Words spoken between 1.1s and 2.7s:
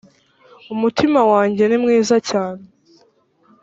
wanjye nimwiza cyane